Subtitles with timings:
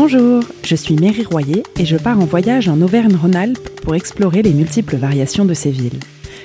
[0.00, 4.52] Bonjour, je suis Mary Royer et je pars en voyage en Auvergne-Rhône-Alpes pour explorer les
[4.52, 5.98] multiples variations de ces villes.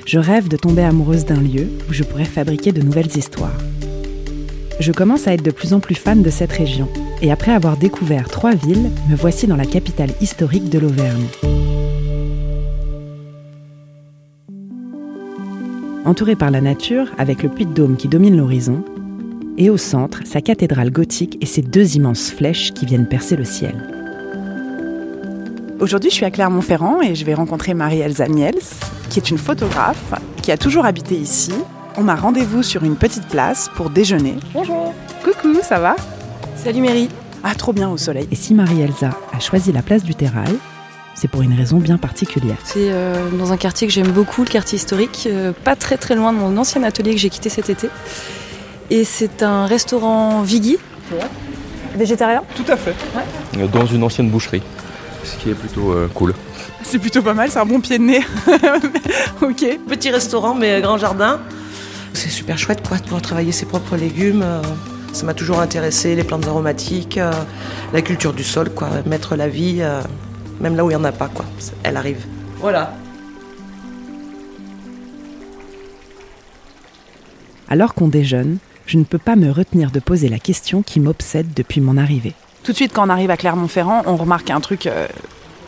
[0.08, 3.56] Je rêve de tomber amoureuse d'un lieu où je pourrais fabriquer de nouvelles histoires.
[4.80, 6.90] Je commence à être de plus en plus fan de cette région
[7.22, 11.28] et après avoir découvert trois villes, me voici dans la capitale historique de l'Auvergne.
[16.06, 18.84] Entourée par la nature, avec le puits de Dôme qui domine l'horizon,
[19.58, 23.46] et au centre, sa cathédrale gothique et ses deux immenses flèches qui viennent percer le
[23.46, 23.76] ciel.
[25.80, 28.56] Aujourd'hui, je suis à Clermont-Ferrand et je vais rencontrer Marie-Elsa Niels,
[29.10, 31.54] qui est une photographe qui a toujours habité ici.
[31.98, 34.36] On a rendez-vous sur une petite place pour déjeuner.
[34.54, 34.94] Bonjour.
[35.24, 35.96] Coucou, ça va?
[36.56, 37.10] Salut Mary.
[37.44, 38.28] Ah, trop bien au soleil.
[38.32, 40.56] Et si Marie-Elsa a choisi la place du Terrail,
[41.16, 42.58] c'est pour une raison bien particulière.
[42.64, 46.16] C'est euh, dans un quartier que j'aime beaucoup, le quartier historique, euh, pas très très
[46.16, 47.90] loin de mon ancien atelier que j'ai quitté cet été.
[48.90, 50.78] Et c'est un restaurant Viggy.
[51.96, 52.96] Végétarien Tout à fait.
[53.72, 54.64] Dans une ancienne boucherie,
[55.24, 56.34] ce qui est plutôt euh, cool.
[56.84, 58.22] C'est plutôt pas mal, c'est un bon pied de nez.
[59.42, 59.80] ok.
[59.88, 61.40] Petit restaurant mais grand jardin.
[62.14, 64.42] C'est super chouette quoi, de pouvoir travailler ses propres légumes.
[64.44, 64.62] euh,
[65.14, 67.32] Ça m'a toujours intéressé, les plantes aromatiques, euh,
[67.94, 69.82] la culture du sol, quoi, mettre la vie,
[70.60, 71.46] même là où il n'y en a pas, quoi.
[71.84, 72.26] Elle arrive.
[72.60, 72.94] Voilà.
[77.70, 81.54] Alors qu'on déjeune, je ne peux pas me retenir de poser la question qui m'obsède
[81.56, 82.34] depuis mon arrivée.
[82.64, 85.08] Tout de suite, quand on arrive à Clermont-Ferrand, on remarque un truc euh,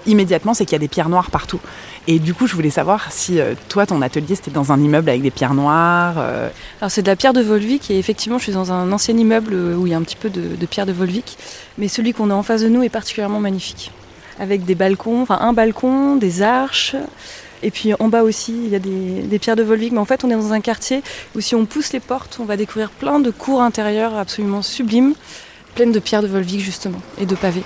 [0.05, 1.59] immédiatement, c'est qu'il y a des pierres noires partout.
[2.07, 5.09] Et du coup, je voulais savoir si euh, toi, ton atelier, c'était dans un immeuble
[5.09, 6.15] avec des pierres noires.
[6.17, 6.49] euh,
[6.79, 9.53] Alors c'est de la pierre de Volvic et effectivement je suis dans un ancien immeuble
[9.53, 11.37] où il y a un petit peu de, de pierre de Volvic.
[11.77, 13.91] Mais celui qu'on a en face de nous est particulièrement magnifique.
[14.39, 16.95] Avec des balcons, enfin un balcon, des arches.
[17.63, 19.91] Et puis en bas aussi, il y a des, des pierres de Volvic.
[19.91, 21.01] Mais en fait, on est dans un quartier
[21.35, 25.13] où si on pousse les portes, on va découvrir plein de cours intérieures absolument sublimes,
[25.75, 27.63] pleines de pierres de Volvic justement, et de pavés.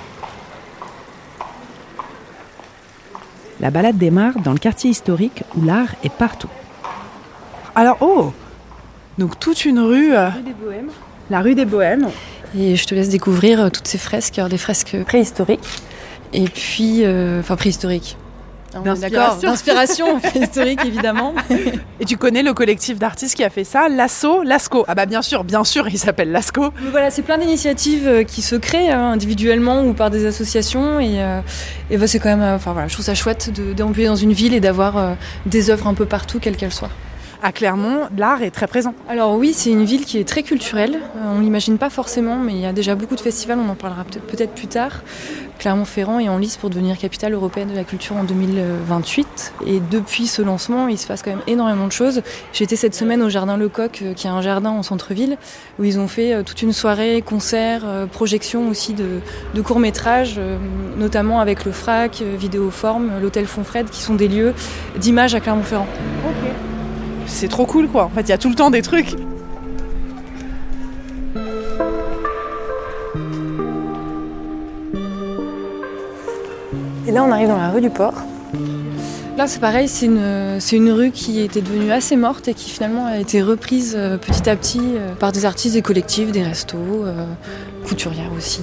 [3.59, 6.50] La balade démarre dans le quartier historique où l'art est partout.
[7.75, 8.34] Alors, oh
[9.18, 10.90] Donc, toute une rue, euh, des Bohèmes.
[11.30, 12.09] la rue des Bohèmes.
[12.58, 15.81] Et je te laisse découvrir euh, toutes ces fresques, alors des fresques préhistoriques.
[16.31, 18.16] Et puis, euh, enfin préhistoriques.
[18.74, 20.19] Est D'accord, D'inspiration.
[20.19, 21.34] préhistorique évidemment.
[22.00, 24.85] Et tu connais le collectif d'artistes qui a fait ça, Lasso, Lasco.
[24.88, 26.69] Ah bah bien sûr, bien sûr, il s'appelle Lasco.
[26.84, 31.00] Mais voilà, c'est plein d'initiatives euh, qui se créent hein, individuellement ou par des associations.
[31.00, 31.41] Et, euh,
[31.90, 34.16] et bah, c'est quand même, euh, enfin voilà, je trouve ça chouette de déambuler dans
[34.16, 35.16] une ville et d'avoir
[35.46, 36.90] des œuvres un peu partout, quelles qu'elles soient.
[37.41, 38.94] À Clermont, l'art est très présent.
[39.07, 41.00] Alors oui, c'est une ville qui est très culturelle.
[41.25, 43.57] On l'imagine pas forcément, mais il y a déjà beaucoup de festivals.
[43.66, 45.03] On en parlera peut-être plus tard.
[45.59, 49.53] Clermont-Ferrand est en lice pour devenir capitale européenne de la culture en 2028.
[49.68, 52.22] Et depuis ce lancement, il se passe quand même énormément de choses.
[52.53, 55.38] J'étais cette semaine au jardin Lecoq, euh, qui est un jardin en centre-ville,
[55.78, 59.19] où ils ont fait euh, toute une soirée, concert, euh, projection aussi de,
[59.62, 60.40] courts-métrages,
[60.98, 64.53] notamment avec le FRAC, Vidéoforme, l'hôtel Fonfred, qui sont des lieux
[64.98, 65.88] d'image à Clermont-Ferrand.
[67.28, 68.06] C'est trop cool quoi.
[68.06, 69.16] En fait, il y a tout le temps des trucs.
[77.09, 78.14] Et là, on arrive dans la rue du Port.
[79.36, 83.18] Là, c'est pareil, c'est une, rue qui était devenue assez morte et qui finalement a
[83.18, 87.25] été reprise euh, petit à petit euh, par des artistes, des collectifs, des restos, euh,
[87.88, 88.62] couturières aussi.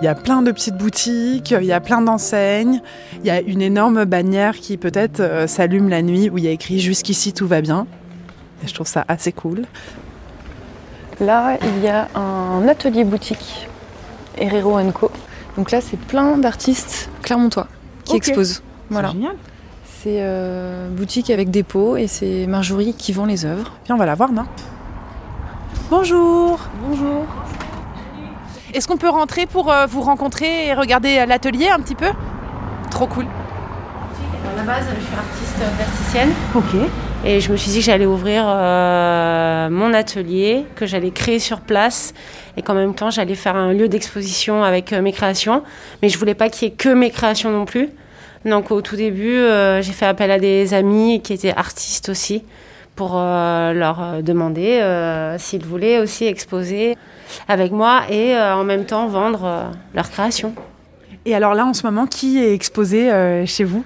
[0.00, 2.80] Il y a plein de petites boutiques, il y a plein d'enseignes,
[3.20, 6.48] il y a une énorme bannière qui peut-être euh, s'allume la nuit où il y
[6.48, 7.86] a écrit Jusqu'ici tout va bien.
[8.64, 9.66] Et je trouve ça assez cool.
[11.20, 13.68] Là, il y a un atelier boutique,
[14.38, 15.10] Herrero Co.
[15.58, 17.66] Donc là, c'est plein d'artistes clermontois
[18.04, 18.28] qui Ok.
[18.28, 18.62] exposent.
[18.88, 19.08] Voilà.
[19.08, 19.36] C'est génial.
[20.02, 23.72] C'est euh, boutique avec des pots et c'est Marjorie qui vend les œuvres.
[23.84, 24.44] Puis on va la voir, non?
[25.90, 27.24] Bonjour Bonjour.
[28.72, 32.08] Est-ce qu'on peut rentrer pour euh, vous rencontrer et regarder euh, l'atelier un petit peu?
[32.90, 33.24] Trop cool.
[33.24, 36.88] À la base, je suis artiste plasticienne Ok.
[37.24, 41.60] Et je me suis dit que j'allais ouvrir euh, mon atelier, que j'allais créer sur
[41.60, 42.14] place
[42.56, 45.62] et qu'en même temps j'allais faire un lieu d'exposition avec euh, mes créations.
[46.02, 47.88] Mais je voulais pas qu'il y ait que mes créations non plus.
[48.44, 52.44] Donc au tout début, euh, j'ai fait appel à des amis qui étaient artistes aussi
[52.94, 54.80] pour leur demander
[55.38, 56.96] s'ils voulaient aussi exposer
[57.46, 60.54] avec moi et en même temps vendre leurs créations.
[61.26, 63.10] Et alors là, en ce moment, qui est exposé
[63.44, 63.84] chez vous?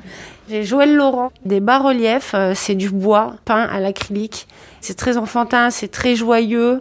[0.50, 4.48] J'ai Joël Laurent, des bas-reliefs, euh, c'est du bois peint à l'acrylique.
[4.80, 6.78] C'est très enfantin, c'est très joyeux.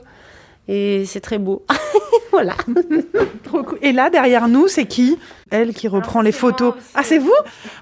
[0.68, 1.64] Et c'est très beau.
[2.32, 2.54] voilà.
[3.44, 3.78] Trop cool.
[3.84, 5.20] Et là, derrière nous, c'est qui?
[5.52, 6.74] Elle qui reprend les photos.
[6.96, 7.34] Ah, c'est vous?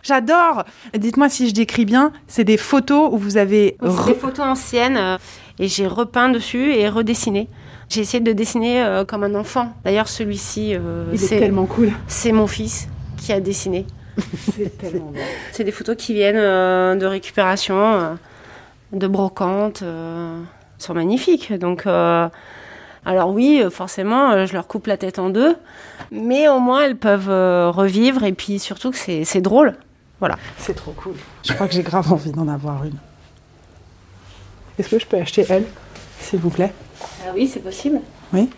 [0.04, 0.64] J'adore.
[0.98, 2.12] Dites-moi si je décris bien.
[2.28, 3.78] C'est des photos où vous avez.
[3.82, 5.18] Re- des photos anciennes euh,
[5.60, 7.48] et j'ai repeint dessus et redessiné.
[7.90, 9.74] J'ai essayé de dessiner euh, comme un enfant.
[9.86, 11.92] D'ailleurs, celui-ci, euh, c'est cool.
[12.08, 12.88] c'est mon fils
[13.18, 13.86] qui a dessiné.
[14.54, 15.24] C'est tellement bien.
[15.52, 18.14] C'est des photos qui viennent euh, de récupération, euh,
[18.94, 19.82] de brocante.
[19.84, 20.40] euh,
[20.78, 21.54] Elles sont magnifiques.
[21.54, 22.28] Donc, euh,
[23.06, 25.56] alors oui, forcément, je leur coupe la tête en deux,
[26.12, 29.76] mais au moins elles peuvent euh, revivre et puis surtout que c'est c'est drôle.
[30.20, 30.38] Voilà.
[30.58, 31.14] C'est trop cool.
[31.46, 32.98] Je crois que j'ai grave envie d'en avoir une.
[34.80, 35.66] Est-ce que je peux acheter elle,
[36.20, 36.74] s'il vous plaît?
[37.24, 38.00] Ah oui, c'est possible.
[38.34, 38.50] Oui.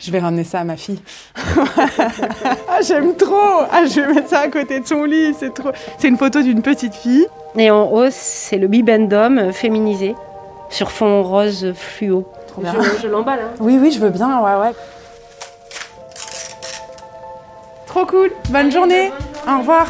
[0.00, 1.00] Je vais ramener ça à ma fille.
[1.36, 3.64] ah, j'aime trop.
[3.70, 5.34] Ah, je vais mettre ça à côté de son lit.
[5.38, 5.70] C'est trop.
[5.98, 7.26] C'est une photo d'une petite fille.
[7.56, 10.14] Et en haut, c'est le bibendum féminisé
[10.70, 12.24] sur fond rose fluo.
[12.48, 12.74] Trop bien.
[12.80, 13.40] Je, je l'emballe.
[13.40, 13.56] Hein.
[13.60, 14.40] Oui, oui, je veux bien.
[14.40, 14.72] Ouais, ouais.
[17.86, 18.30] Trop cool.
[18.48, 19.10] Bonne journée.
[19.46, 19.86] Au revoir.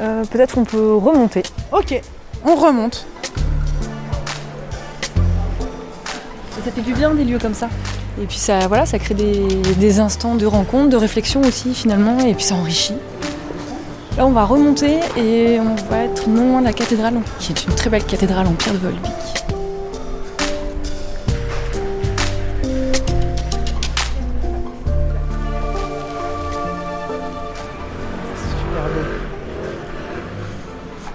[0.00, 1.42] Euh, Peut-être on peut remonter.
[1.72, 2.00] Ok.
[2.44, 3.06] On remonte.
[6.66, 7.68] Ça fait du bien des lieux comme ça.
[8.20, 9.46] Et puis ça, voilà, ça crée des,
[9.76, 12.96] des instants de rencontre, de réflexion aussi finalement, et puis ça enrichit.
[14.16, 17.66] Là, on va remonter et on va être non loin de la cathédrale, qui est
[17.66, 19.00] une très belle cathédrale en pierre de Volvic.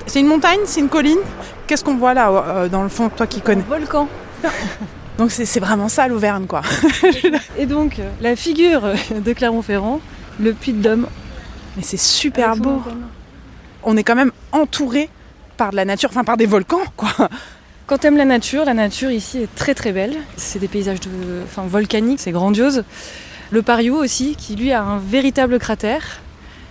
[0.07, 1.19] C'est une montagne, c'est une colline?
[1.67, 3.63] Qu'est-ce qu'on voit là euh, dans le fond, toi qui connais?
[3.67, 4.07] Volcan.
[5.17, 6.61] Donc c'est vraiment ça l'Auvergne, quoi.
[7.57, 8.81] Et donc, euh, la figure
[9.15, 9.99] de Clermont-Ferrand,
[10.39, 11.07] le Puy de Dôme.
[11.77, 12.81] Mais c'est super Avec beau.
[13.83, 15.09] On est quand même entouré
[15.57, 17.11] par de la nature, enfin par des volcans, quoi.
[17.87, 20.15] Quand t'aimes la nature, la nature ici est très très belle.
[20.37, 21.09] C'est des paysages de,
[21.43, 22.83] enfin, volcaniques, c'est grandiose.
[23.51, 26.21] Le Pariou aussi, qui lui a un véritable cratère.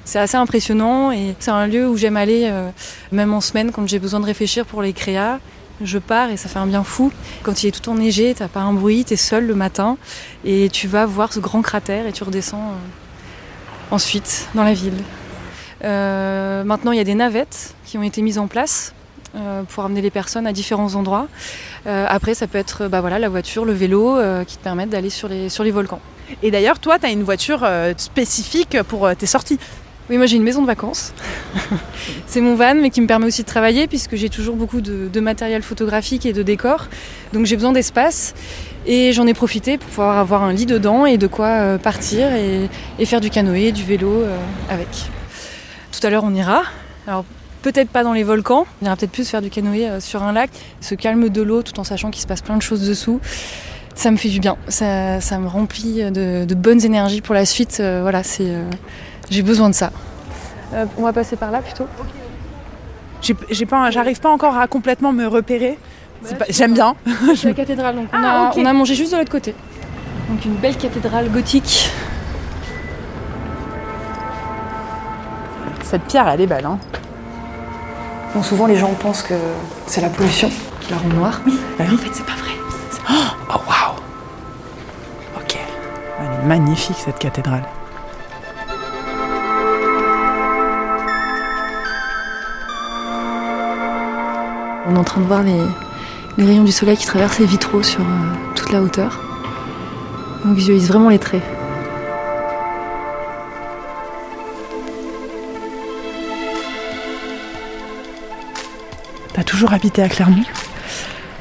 [0.05, 2.71] C'est assez impressionnant et c'est un lieu où j'aime aller, euh,
[3.13, 5.39] même en semaine, quand j'ai besoin de réfléchir pour les créas.
[5.83, 7.11] Je pars et ça fait un bien fou.
[7.43, 9.97] Quand il est tout enneigé, t'as pas un bruit, t'es seul le matin
[10.45, 15.03] et tu vas voir ce grand cratère et tu redescends euh, ensuite dans la ville.
[15.83, 18.93] Euh, maintenant, il y a des navettes qui ont été mises en place
[19.35, 21.29] euh, pour amener les personnes à différents endroits.
[21.87, 25.49] Après, ça peut être bah, la voiture, le vélo qui te permettent d'aller sur les,
[25.49, 26.01] sur les volcans.
[26.43, 27.67] Et d'ailleurs, toi, tu as une voiture
[27.97, 29.59] spécifique pour tes sorties.
[30.11, 31.13] Oui, moi j'ai une maison de vacances.
[32.27, 35.09] c'est mon van, mais qui me permet aussi de travailler puisque j'ai toujours beaucoup de,
[35.09, 36.89] de matériel photographique et de décor.
[37.33, 38.35] Donc j'ai besoin d'espace
[38.87, 42.33] et j'en ai profité pour pouvoir avoir un lit dedans et de quoi euh, partir
[42.35, 42.69] et,
[42.99, 44.37] et faire du canoë, du vélo euh,
[44.69, 44.89] avec.
[45.93, 46.65] Tout à l'heure, on ira.
[47.07, 47.25] Alors
[47.63, 50.33] peut-être pas dans les volcans, on ira peut-être plus faire du canoë euh, sur un
[50.33, 53.21] lac, se calme de l'eau tout en sachant qu'il se passe plein de choses dessous.
[53.95, 57.45] Ça me fait du bien, ça, ça me remplit de, de bonnes énergies pour la
[57.45, 57.79] suite.
[57.81, 58.65] Euh, voilà, c'est, euh,
[59.31, 59.91] j'ai besoin de ça.
[60.75, 61.87] Euh, on va passer par là plutôt.
[63.23, 65.79] J'ai- pas, j'arrive pas encore à complètement me repérer.
[66.39, 66.95] Pas- J'aime bien.
[67.37, 69.55] C'est la cathédrale, donc on, Ah, a, on a mangé juste de l'autre côté.
[70.29, 71.91] Donc une belle cathédrale gothique.
[75.83, 76.67] Cette pierre, elle est belle.
[76.67, 76.79] Hein.
[78.35, 79.35] Bon, souvent les gens pensent que
[79.87, 80.49] c'est la pollution
[80.81, 81.41] qui la rend noire.
[81.47, 82.53] Oui, Bah mais en fait c'est pas vrai.
[83.53, 83.97] Oh waouh
[85.37, 85.57] Ok.
[86.21, 87.65] Elle est magnifique cette cathédrale.
[94.91, 95.61] On est en train de voir les,
[96.37, 99.21] les rayons du soleil qui traversent les vitraux sur euh, toute la hauteur.
[100.45, 101.43] On visualise vraiment les traits.
[109.33, 110.43] T'as toujours habité à Clermont?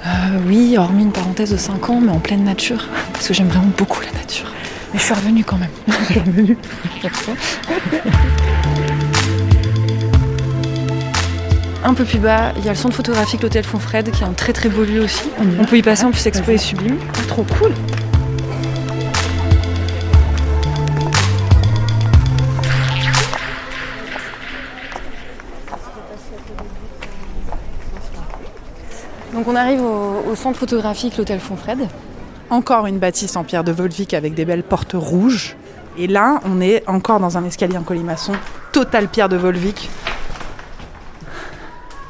[0.06, 0.10] Euh,
[0.46, 2.88] oui, hormis une parenthèse de 5 ans, mais en pleine nature.
[3.14, 4.54] Parce que j'aime vraiment beaucoup la nature.
[4.94, 5.72] Mais je suis revenue quand même.
[5.88, 6.58] je suis revenue.
[11.82, 14.34] Un peu plus bas, il y a le centre photographique, l'hôtel Fonfred, qui est un
[14.34, 15.30] très très beau lieu aussi.
[15.60, 16.98] On peut y passer, en plus l'expo est sublime.
[17.28, 17.72] Trop cool.
[29.34, 31.88] Donc on arrive au, centre photographique, l'hôtel Fonfred.
[32.50, 35.56] Encore une bâtisse en pierre de Volvic avec des belles portes rouges.
[35.98, 38.34] Et là, on est encore dans un escalier en colimaçon,
[38.74, 39.90] total pierre de Volvic.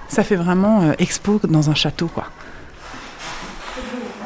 [0.09, 2.25] Ça fait vraiment euh, expo dans un château, quoi.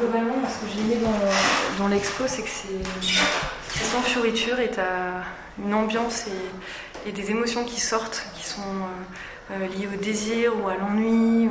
[0.00, 4.80] Globalement, ce que j'ai aimé dans, dans l'expo, c'est que c'est sans fioriture et tu
[4.80, 5.22] as
[5.64, 10.52] une ambiance et, et des émotions qui sortent, qui sont euh, euh, liées au désir
[10.58, 11.48] ou à l'ennui,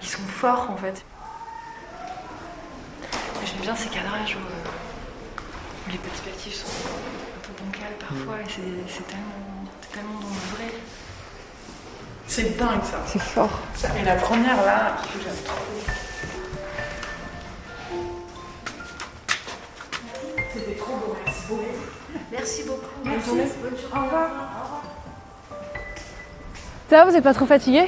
[0.00, 1.04] qui sont forts en fait.
[3.44, 8.94] J'aime bien ces cadrages où, où les perspectives sont un peu bancales parfois et c'est
[8.94, 9.39] c'est tellement,
[12.30, 13.00] C'est dingue ça.
[13.06, 13.50] C'est fort.
[13.74, 15.64] Ça, Et la première là, j'aime trop.
[20.54, 21.66] C'était trop beau, merci beaucoup.
[22.30, 22.86] Merci beaucoup.
[23.04, 23.50] Bonne journée.
[23.92, 24.30] Au revoir.
[26.88, 27.86] Ça va, vous êtes pas trop fatigué?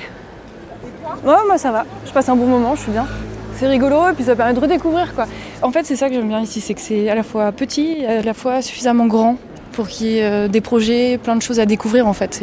[1.22, 1.86] Ouais, moi ça va.
[2.04, 3.06] Je passe un bon moment, je suis bien.
[3.54, 5.26] C'est rigolo et puis ça permet de redécouvrir quoi.
[5.62, 7.98] En fait, c'est ça que j'aime bien ici, c'est que c'est à la fois petit
[8.00, 9.36] et à la fois suffisamment grand
[9.70, 12.42] pour qu'il y ait euh, des projets, plein de choses à découvrir en fait.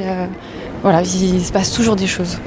[0.81, 2.37] Voilà, il, il se passe toujours des choses.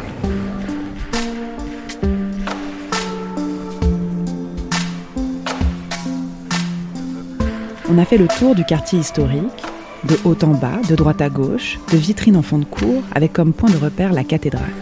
[7.91, 9.43] On a fait le tour du quartier historique,
[10.05, 13.35] de haut en bas, de droite à gauche, de vitrine en fond de cour, avec
[13.35, 14.73] comme point de repère la cathédrale.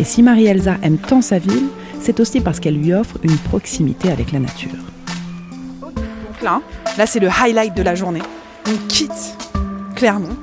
[0.00, 1.68] Et si Marie-Elsa aime tant sa ville,
[2.00, 4.70] c'est aussi parce qu'elle lui offre une proximité avec la nature.
[5.82, 6.62] Donc là,
[6.96, 8.22] là c'est le highlight de la journée.
[8.66, 9.36] On quitte
[9.94, 10.36] Clermont.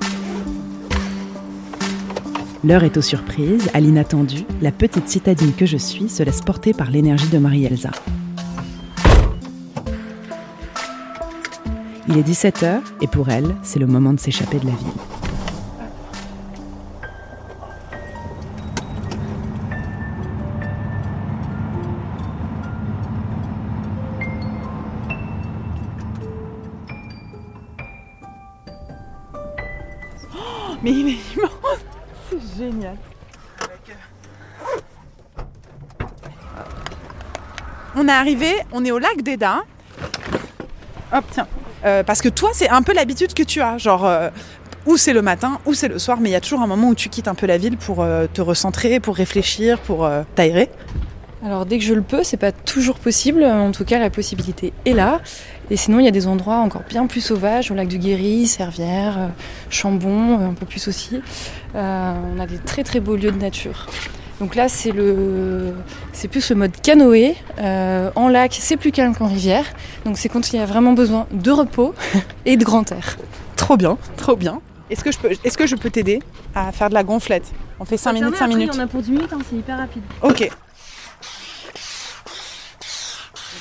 [2.65, 6.71] L'heure est aux surprises, à l'inattendu, la petite citadine que je suis se laisse porter
[6.71, 7.91] par l'énergie de Marie-Elsa.
[12.07, 14.87] Il est 17h et pour elle, c'est le moment de s'échapper de la ville.
[30.81, 31.52] Mais il est immense.
[32.57, 32.97] Génial.
[37.95, 39.63] On est arrivé, on est au lac d'Eda.
[41.13, 41.47] Hop, tiens.
[41.85, 43.77] Euh, parce que toi, c'est un peu l'habitude que tu as.
[43.77, 44.29] Genre, euh,
[44.85, 46.89] ou c'est le matin, ou c'est le soir, mais il y a toujours un moment
[46.89, 50.69] où tu quittes un peu la ville pour euh, te recentrer, pour réfléchir, pour t'aérer.
[51.45, 53.43] Alors dès que je le peux, c'est pas toujours possible.
[53.43, 55.21] En tout cas, la possibilité est là.
[55.69, 58.47] Et sinon, il y a des endroits encore bien plus sauvages, au lac du Guéry,
[58.47, 59.27] Servières, euh,
[59.69, 61.21] Chambon, euh, un peu plus aussi.
[61.75, 63.87] Euh, on a des très très beaux lieux de nature.
[64.39, 65.73] Donc là, c'est le,
[66.11, 67.35] c'est plus le mode canoë.
[67.59, 69.65] Euh, en lac, c'est plus calme qu'en rivière.
[70.05, 71.93] Donc c'est quand il y a vraiment besoin de repos
[72.45, 73.17] et de grand air.
[73.55, 74.59] Trop bien, trop bien.
[74.89, 76.19] Est-ce que je peux, est-ce que je peux t'aider
[76.55, 77.51] à faire de la gonflette?
[77.79, 78.77] On fait 5 minutes, 5 minutes.
[78.77, 80.03] a pour 10 minutes, c'est hyper rapide.
[80.21, 80.41] Ok.
[80.41, 80.51] Il y a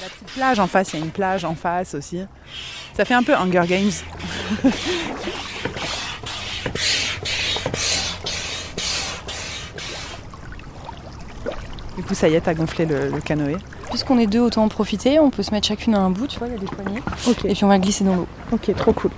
[0.02, 2.20] la petite plage en face, il y a une plage en face aussi.
[2.96, 3.90] Ça fait un peu Hunger Games.
[11.96, 13.56] du coup, ça y est, t'as gonflé le, le canoë.
[13.90, 15.20] Puisqu'on est deux, autant en profiter.
[15.20, 17.02] On peut se mettre chacune à un bout, tu vois, il y a des poignées.
[17.26, 18.26] Ok, Et puis on va glisser dans l'eau.
[18.50, 19.10] ok, trop cool.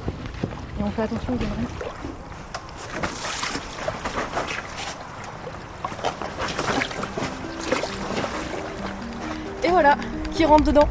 [0.80, 1.68] Et on fait attention aux galeries.
[9.62, 9.96] Et voilà,
[10.34, 10.88] qui rentre dedans.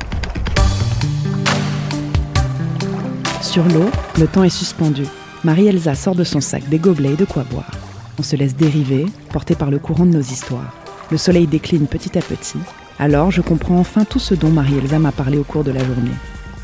[3.42, 5.04] Sur l'eau, le temps est suspendu.
[5.44, 7.72] Marie-Elsa sort de son sac des gobelets et de quoi boire.
[8.18, 10.74] On se laisse dériver, porté par le courant de nos histoires.
[11.12, 12.58] Le soleil décline petit à petit.
[13.00, 16.12] Alors, je comprends enfin tout ce dont Marie-Elsa m'a parlé au cours de la journée.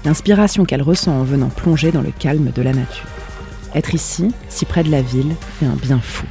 [0.06, 3.08] L'inspiration qu'elle ressent en venant plonger dans le calme de la nature.
[3.76, 6.26] Être ici, si près de la ville, fait un bien fou.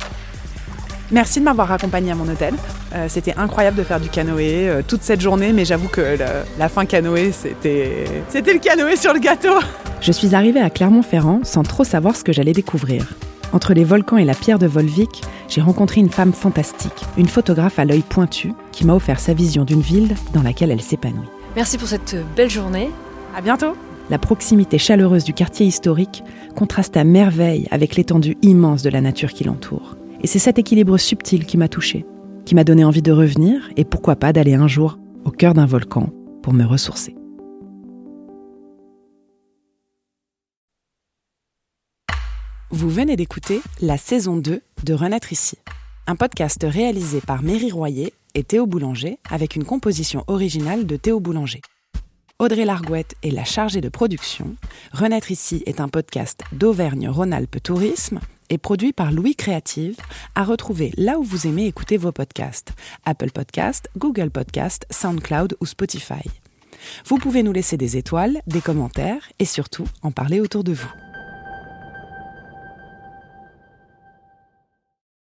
[1.11, 2.55] Merci de m'avoir accompagnée à mon hôtel.
[2.95, 6.45] Euh, c'était incroyable de faire du canoë euh, toute cette journée, mais j'avoue que la,
[6.59, 9.55] la fin canoë, c'était, c'était le canoë sur le gâteau.
[10.03, 13.15] Je suis arrivée à Clermont-Ferrand sans trop savoir ce que j'allais découvrir.
[13.55, 17.79] Entre les volcans et la pierre de Volvic, j'ai rencontré une femme fantastique, une photographe
[17.79, 21.29] à l'œil pointu qui m'a offert sa vision d'une ville dans laquelle elle s'épanouit.
[21.57, 22.91] Merci pour cette belle journée.
[23.35, 23.75] À bientôt.
[24.11, 26.23] La proximité chaleureuse du quartier historique
[26.55, 29.98] contraste à merveille avec l'étendue immense de la nature qui l'entoure.
[30.21, 32.05] Et c'est cet équilibre subtil qui m'a touchée,
[32.45, 35.67] qui m'a donné envie de revenir et pourquoi pas d'aller un jour au cœur d'un
[35.67, 37.15] volcan pour me ressourcer.
[42.71, 45.57] Vous venez d'écouter la saison 2 de Renaître ici,
[46.07, 51.21] un podcast réalisé par Méry Royer et Théo Boulanger avec une composition originale de Théo
[51.21, 51.63] Boulanger.
[52.39, 54.55] Audrey Largouette est la chargée de production.
[54.93, 58.21] Renaître ici est un podcast d'Auvergne-Rhône-Alpes Tourisme
[58.51, 59.97] et produit par Louis Créative,
[60.35, 62.73] à retrouver là où vous aimez écouter vos podcasts,
[63.05, 66.25] Apple Podcasts, Google Podcasts, SoundCloud ou Spotify.
[67.07, 71.08] Vous pouvez nous laisser des étoiles, des commentaires et surtout en parler autour de vous.